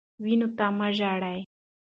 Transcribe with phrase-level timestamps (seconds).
[0.23, 1.33] وینو ته مه ژاړه.